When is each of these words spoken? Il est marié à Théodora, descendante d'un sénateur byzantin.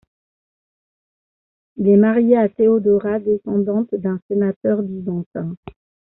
Il 1.75 1.87
est 1.87 1.95
marié 1.95 2.35
à 2.35 2.49
Théodora, 2.49 3.19
descendante 3.19 3.93
d'un 3.93 4.19
sénateur 4.27 4.81
byzantin. 4.81 5.55